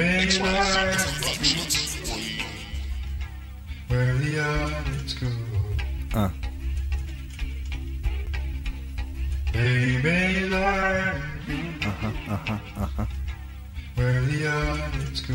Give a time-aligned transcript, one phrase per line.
[0.00, 1.28] Baby, life,
[3.88, 5.26] where the others go.
[6.14, 6.30] Uh.
[9.52, 10.48] Baby,
[11.84, 13.06] Uh-huh, uh-huh, uh-huh.
[13.96, 15.34] where the others go.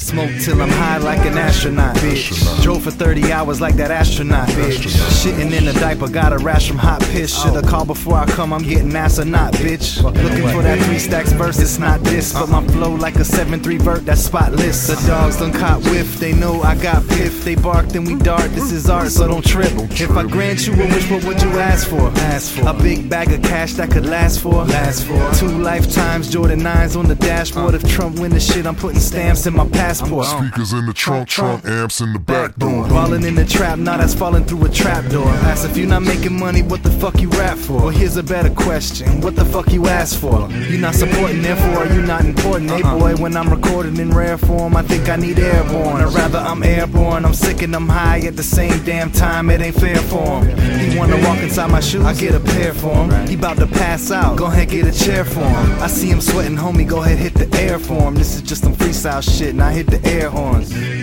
[0.00, 2.62] Smoke till I'm high like an astronaut, bitch.
[2.62, 4.86] Drove for 30 hours like that astronaut, bitch.
[5.20, 7.36] Shitting in a diaper, got a rash from hot piss.
[7.36, 7.44] Oh.
[7.44, 10.02] Shoulda called before I come, I'm getting ass or not, bitch.
[10.02, 12.32] Looking for that three stacks verse, it's not this.
[12.32, 12.68] But my uh-uh.
[12.68, 14.86] flow like a 7-3 vert, that's spotless.
[14.86, 15.06] The uh-huh.
[15.06, 17.44] dogs done caught whiff, they know I got piff.
[17.44, 19.70] They bark, then we dart, this is art, so don't trip.
[19.90, 22.08] If I grant you a wish, what would you ask for?
[22.32, 24.64] Ask for a big bag of cash that could last for.
[24.64, 27.74] Last for two lifetimes, Jordan 9s on the dashboard.
[27.74, 27.76] Uh.
[27.76, 30.26] If Trump win the shit, I'm putting stamps in my passport.
[30.26, 32.86] Speakers in the trunk, trunk, amps in the back door.
[32.88, 35.26] Ballin' in the trap, now that's falling through a trap door.
[35.50, 37.80] Ask if you're not making money, what the fuck you rap for?
[37.80, 40.48] Well, here's a better question, what the fuck you ask for?
[40.50, 42.70] You're not supporting, therefore are you not important?
[42.70, 42.98] Hey uh-huh.
[42.98, 46.02] boy, when I'm recording in rare form, I think I need airborne.
[46.02, 49.60] Or rather, I'm airborne, I'm sick and I'm high at the same damn time, it
[49.60, 50.58] ain't fair for him.
[50.90, 53.26] He wanna walk inside my shoes, I get a pair for him.
[53.26, 55.82] He about to pass out, go ahead, get a chair for him.
[55.82, 58.14] I see him sweating, homie, go ahead, hit the air for him.
[58.14, 60.99] This is just some freestyle shit, now hit the air horns.